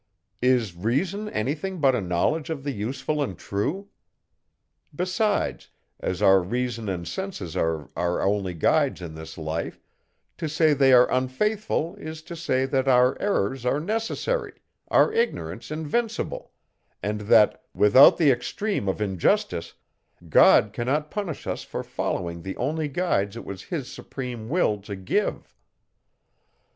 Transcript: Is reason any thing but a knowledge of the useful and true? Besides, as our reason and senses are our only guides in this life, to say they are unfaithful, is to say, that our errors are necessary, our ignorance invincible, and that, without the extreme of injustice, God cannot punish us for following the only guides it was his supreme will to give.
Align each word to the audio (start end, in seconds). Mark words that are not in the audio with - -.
Is 0.41 0.75
reason 0.75 1.29
any 1.29 1.53
thing 1.53 1.77
but 1.77 1.93
a 1.93 2.01
knowledge 2.01 2.49
of 2.49 2.63
the 2.63 2.71
useful 2.71 3.21
and 3.21 3.37
true? 3.37 3.89
Besides, 4.95 5.69
as 5.99 6.23
our 6.23 6.41
reason 6.41 6.89
and 6.89 7.07
senses 7.07 7.55
are 7.55 7.87
our 7.95 8.19
only 8.23 8.55
guides 8.55 8.99
in 9.03 9.13
this 9.13 9.37
life, 9.37 9.79
to 10.39 10.49
say 10.49 10.73
they 10.73 10.91
are 10.91 11.07
unfaithful, 11.11 11.95
is 11.97 12.23
to 12.23 12.35
say, 12.35 12.65
that 12.65 12.87
our 12.87 13.15
errors 13.21 13.63
are 13.63 13.79
necessary, 13.79 14.53
our 14.87 15.13
ignorance 15.13 15.69
invincible, 15.69 16.51
and 17.03 17.21
that, 17.21 17.61
without 17.75 18.17
the 18.17 18.31
extreme 18.31 18.89
of 18.89 19.01
injustice, 19.01 19.75
God 20.29 20.73
cannot 20.73 21.11
punish 21.11 21.45
us 21.45 21.61
for 21.63 21.83
following 21.83 22.41
the 22.41 22.57
only 22.57 22.87
guides 22.87 23.37
it 23.37 23.45
was 23.45 23.65
his 23.65 23.87
supreme 23.91 24.49
will 24.49 24.79
to 24.81 24.95
give. 24.95 25.53